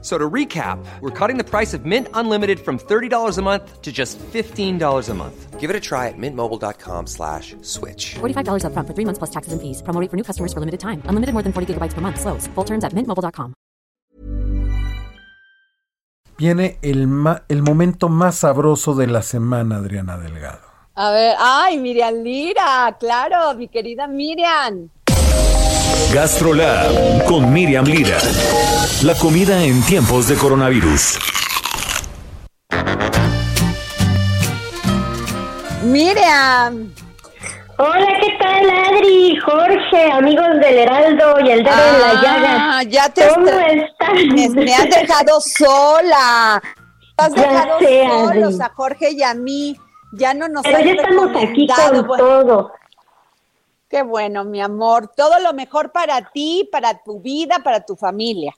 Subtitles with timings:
[0.00, 3.90] So to recap, we're cutting the price of Mint Unlimited from $30 a month to
[3.90, 5.58] just $15 a month.
[5.58, 8.14] Give it a try at mintmobile.com slash switch.
[8.20, 9.82] $45 up front for three months plus taxes and fees.
[9.82, 11.02] Promo rate for new customers for limited time.
[11.06, 12.20] Unlimited more than 40 gigabytes per month.
[12.20, 12.46] Slows.
[12.54, 13.54] Full terms at mintmobile.com.
[16.38, 20.60] Viene el, ma- el momento más sabroso de la semana, Adriana Delgado.
[20.94, 24.88] A ver, ay, Miriam Lira, claro, mi querida Miriam.
[26.12, 28.18] Gastrolab con Miriam Lira.
[29.02, 31.18] La comida en tiempos de coronavirus.
[35.84, 36.92] Miriam.
[37.78, 42.78] Hola, ¿qué tal, Adri, Jorge, amigos del Heraldo y el dedo en la llaga?
[42.78, 44.16] Ah, ya te ¿Cómo están?
[44.34, 46.60] Me, me has dejado sola.
[47.16, 48.40] Has Ya dejado sé, Adri.
[48.42, 49.76] solos a Jorge y a mí.
[50.12, 52.72] Ya no nos Pero ya estamos aquí con todo.
[53.88, 55.10] Qué bueno, mi amor.
[55.16, 58.52] Todo lo mejor para ti, para tu vida, para tu familia.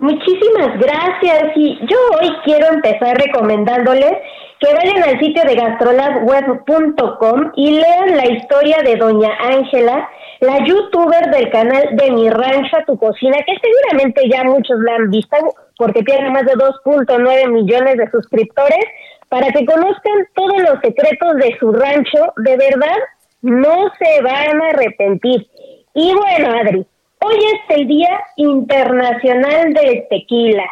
[0.00, 1.56] Muchísimas gracias.
[1.56, 4.12] Y yo hoy quiero empezar recomendándoles
[4.60, 10.08] que vayan al sitio de gastrolabweb.com y lean la historia de Doña Ángela,
[10.40, 14.96] la youtuber del canal de Mi Rancho a tu Cocina, que seguramente ya muchos la
[14.96, 15.36] han visto
[15.76, 18.84] porque tiene más de 2.9 millones de suscriptores,
[19.28, 22.32] para que conozcan todos los secretos de su rancho.
[22.38, 22.96] De verdad,
[23.42, 25.48] no se van a arrepentir.
[25.94, 26.86] Y bueno, Adri,
[27.20, 30.64] hoy es el Día Internacional del Tequila.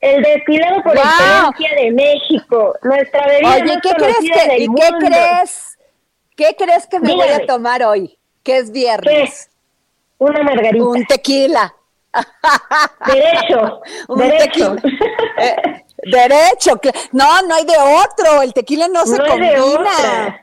[0.00, 1.04] El destilado por ¡Wow!
[1.04, 5.78] excelencia de México, nuestra bebida Oye, más ¿qué crees que, del y qué crees?
[6.36, 8.18] ¿Qué crees que me voy a tomar hoy?
[8.42, 8.72] Que es ¿Qué?
[8.72, 9.48] viernes.
[10.18, 10.84] Una margarita.
[10.84, 11.74] Un tequila.
[13.06, 14.74] Derecho, Un derecho.
[14.74, 14.98] tequila.
[15.38, 16.80] Eh, derecho.
[17.12, 18.42] No, no hay de otro.
[18.42, 20.40] El tequila no, se no es de combina.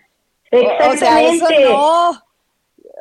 [0.52, 0.89] Otra.
[0.89, 1.70] O- sea, eso Exactamente.
[1.70, 2.11] no.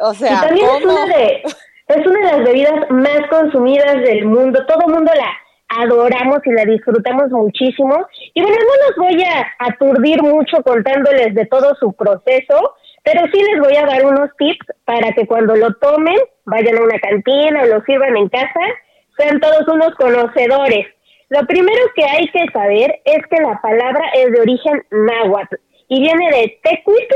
[0.00, 1.42] O sea, y también es una de
[1.88, 4.64] es una de las bebidas más consumidas del mundo.
[4.66, 5.30] Todo el mundo la
[5.82, 8.06] adoramos y la disfrutamos muchísimo.
[8.34, 13.42] Y bueno, no los voy a aturdir mucho contándoles de todo su proceso, pero sí
[13.42, 17.62] les voy a dar unos tips para que cuando lo tomen, vayan a una cantina
[17.62, 18.60] o lo sirvan en casa,
[19.16, 20.86] sean todos unos conocedores.
[21.30, 25.56] Lo primero que hay que saber es que la palabra es de origen náhuatl
[25.88, 27.14] y viene de tecuitl,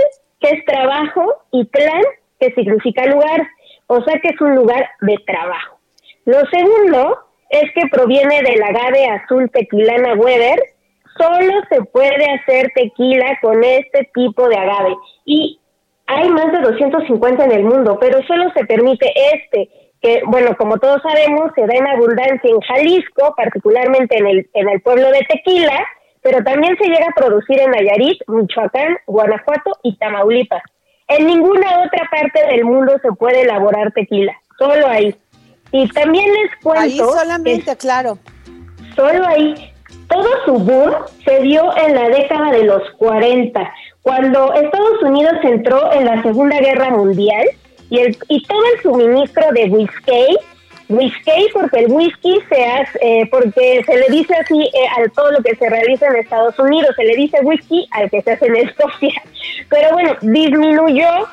[1.52, 2.02] y tlán,
[2.40, 3.46] que significa lugar,
[3.86, 5.78] o sea que es un lugar de trabajo.
[6.24, 7.18] Lo segundo
[7.50, 10.58] es que proviene del agave azul tequilana Weber.
[11.18, 14.96] Solo se puede hacer tequila con este tipo de agave.
[15.26, 15.60] Y
[16.06, 19.68] hay más de 250 en el mundo, pero solo se permite este,
[20.00, 24.68] que, bueno, como todos sabemos, se da en abundancia en Jalisco, particularmente en el, en
[24.70, 25.86] el pueblo de Tequila,
[26.22, 30.62] pero también se llega a producir en Nayarit, Michoacán, Guanajuato y Tamaulipas.
[31.18, 35.14] En ninguna otra parte del mundo se puede elaborar tequila, solo ahí.
[35.70, 38.18] Y también les cuento Ahí solamente, claro.
[38.94, 39.72] solo ahí
[40.12, 40.92] todo su boom
[41.24, 46.58] se dio en la década de los 40, cuando Estados Unidos entró en la Segunda
[46.58, 47.46] Guerra Mundial
[47.88, 50.38] y, el, y todo el suministro de whisky,
[50.88, 55.30] whisky porque el whisky se hace, eh, porque se le dice así eh, a todo
[55.32, 58.46] lo que se realiza en Estados Unidos, se le dice whisky al que se hace
[58.46, 59.22] en Escocia.
[59.68, 61.28] Pero bueno, disminuyó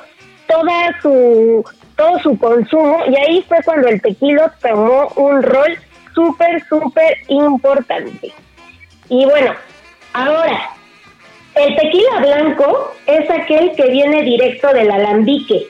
[0.47, 1.63] toda su
[1.95, 5.77] todo su consumo y ahí fue cuando el tequila tomó un rol
[6.15, 8.31] súper, súper importante.
[9.09, 9.53] Y bueno,
[10.13, 10.69] ahora,
[11.55, 15.67] el tequila blanco es aquel que viene directo del alambique.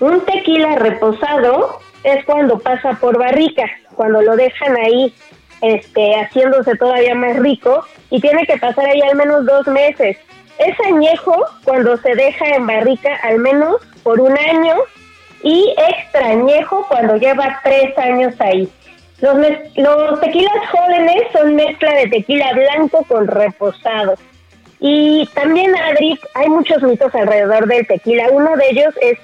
[0.00, 3.64] Un tequila reposado es cuando pasa por barrica,
[3.96, 5.12] cuando lo dejan ahí
[5.62, 10.18] este, haciéndose todavía más rico y tiene que pasar ahí al menos dos meses.
[10.58, 14.76] Es añejo cuando se deja en barrica al menos por un año
[15.42, 18.68] y extrañejo cuando lleva tres años ahí.
[19.20, 19.36] Los,
[19.76, 24.14] los tequilas jóvenes son mezcla de tequila blanco con reposado.
[24.80, 28.28] Y también, Adri, hay muchos mitos alrededor del tequila.
[28.30, 29.18] Uno de ellos es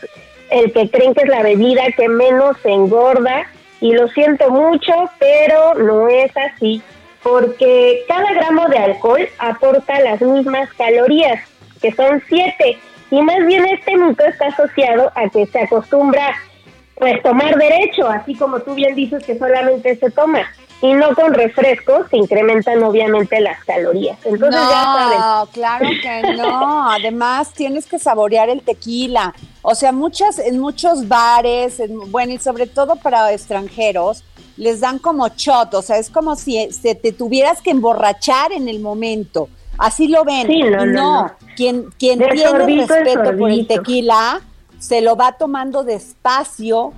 [0.51, 3.47] el que creen que es la bebida que menos se engorda.
[3.81, 6.83] Y lo siento mucho, pero no es así.
[7.23, 11.43] Porque cada gramo de alcohol aporta las mismas calorías,
[11.81, 12.79] que son siete.
[13.11, 16.35] Y más bien este mito está asociado a que se acostumbra
[16.97, 20.43] pues tomar derecho, así como tú bien dices que solamente se toma.
[20.83, 24.19] Y no con refrescos que incrementan obviamente las calorías.
[24.25, 25.19] Entonces ya saben.
[25.19, 26.91] No, claro que no.
[26.91, 29.35] Además, tienes que saborear el tequila.
[29.63, 34.25] O sea, muchas, en muchos bares, en- bueno, y sobre todo para extranjeros,
[34.57, 38.69] les dan como shot, o sea, es como si se te tuvieras que emborrachar en
[38.69, 39.49] el momento.
[39.79, 40.47] Así lo ven.
[40.47, 41.33] Sí, no, Y no, no.
[41.57, 44.41] Quien, quien De tiene sorbito respeto por el tequila
[44.79, 46.93] se lo va tomando despacio,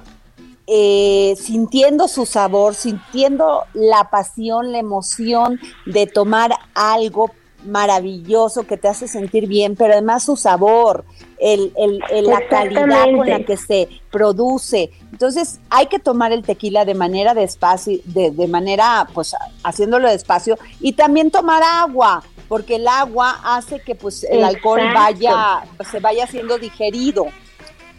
[0.66, 7.30] eh, sintiendo su sabor, sintiendo la pasión, la emoción de tomar algo
[7.66, 11.04] maravilloso que te hace sentir bien, pero además su sabor,
[11.38, 14.90] el, el- el- la calidad con la que se produce.
[15.12, 20.58] Entonces hay que tomar el tequila de manera despacio, de, de manera, pues haciéndolo despacio
[20.80, 26.26] y también tomar agua, porque el agua hace que pues el alcohol vaya, se vaya
[26.26, 27.26] siendo digerido.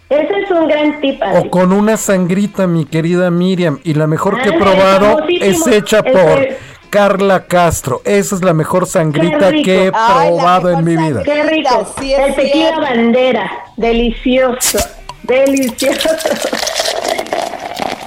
[0.09, 1.21] Ese es un gran tip.
[1.23, 1.47] Adri.
[1.47, 3.79] O con una sangrita, mi querida Miriam.
[3.83, 6.47] Y la mejor que he probado es hecha El por
[6.93, 8.03] Carla Castro.
[8.05, 11.23] Esa es la mejor sangrita que he Ay, probado en mi vida.
[11.23, 11.91] Qué rico.
[11.99, 12.81] Sí, es el tequila cierto.
[12.81, 13.51] bandera.
[13.77, 14.77] Delicioso.
[15.23, 16.09] Delicioso.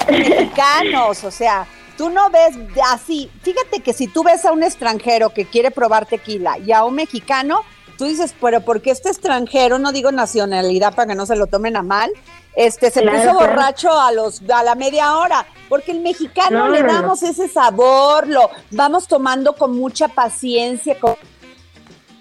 [0.09, 1.67] mexicanos, o sea,
[1.97, 2.56] tú no ves
[2.93, 6.85] así, fíjate que si tú ves a un extranjero que quiere probar tequila y a
[6.85, 7.65] un mexicano,
[7.99, 11.47] tú dices, pero ¿por qué este extranjero, no digo nacionalidad para que no se lo
[11.47, 12.11] tomen a mal,
[12.55, 13.51] este se Claro, puso claro.
[13.53, 15.47] borracho a los a la media hora?
[15.69, 16.93] Porque el mexicano No, le no.
[16.93, 21.17] damos ese sabor, lo vamos tomando con mucha paciencia, con-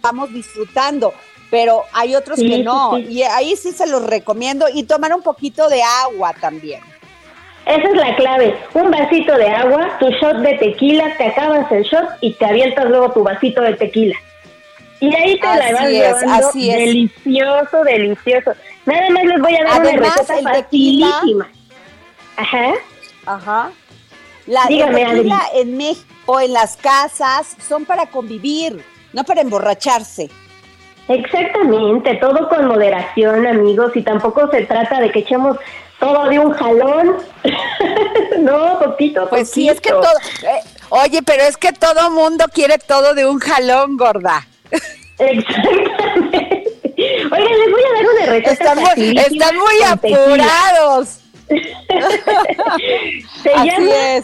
[0.01, 1.13] vamos disfrutando.
[1.51, 3.03] Pero hay otros Sí, que sí, no, sí.
[3.09, 4.65] y ahí sí se los recomiendo.
[4.73, 6.81] Y tomar un poquito de agua también.
[7.65, 8.57] Esa es la clave.
[8.73, 12.85] Un vasito de agua, tu shot de tequila, te acabas el shot y te avientas
[12.85, 14.15] luego tu vasito de tequila.
[15.09, 16.77] Y ahí te la vas es, llevando así es.
[16.77, 18.51] delicioso, delicioso.
[18.85, 21.47] Nada más les voy a dar Además, una receta facilísima.
[22.37, 22.73] Ajá.
[23.25, 23.71] Ajá.
[24.47, 25.59] La el Dígame, tequila Adri.
[25.61, 30.29] en México, en las casas, son para convivir, no para emborracharse.
[31.07, 35.57] Exactamente, todo con moderación, amigos, y tampoco se trata de que echemos
[35.99, 37.15] todo de un jalón.
[38.39, 40.11] no, poquito, Pues sí, es que poquito.
[40.11, 40.49] todo.
[40.51, 40.59] eh,
[40.89, 44.47] oye, pero es que todo mundo quiere todo de un jalón, gorda.
[45.19, 46.63] Exactamente.
[46.97, 49.55] Oigan, les voy a dar una receta Están muy, están
[49.91, 51.21] apurados.
[53.43, 54.23] Se Así llama, es.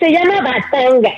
[0.00, 1.10] se llama batanga.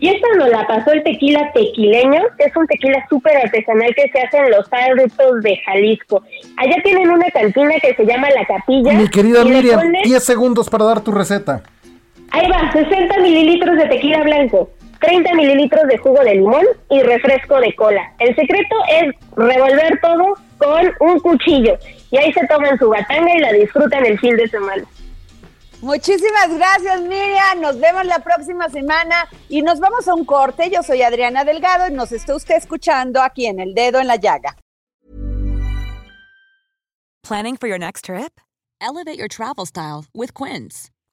[0.00, 4.08] Y esta nos la pasó el tequila tequileño, que es un tequila súper artesanal que
[4.10, 6.22] se hace en los altos de Jalisco.
[6.56, 8.92] Allá tienen una cantina que se llama La Capilla.
[8.92, 11.62] Mi querida Miriam, ponen- 10 segundos para dar tu receta.
[12.32, 14.68] Ahí va, 60 mililitros de tequila blanco,
[15.00, 18.12] 30 mililitros de jugo de limón y refresco de cola.
[18.18, 21.76] El secreto es revolver todo con un cuchillo.
[22.10, 24.84] Y ahí se toman su batanga y la disfrutan el fin de semana.
[25.80, 27.60] Muchísimas gracias, Miriam.
[27.60, 30.70] Nos vemos la próxima semana y nos vamos a un corte.
[30.70, 34.16] Yo soy Adriana Delgado y nos está usted escuchando aquí en El Dedo en la
[34.16, 34.56] Llaga.
[37.22, 38.40] Planning for your next trip?
[38.80, 40.90] Elevate your travel style with Quince.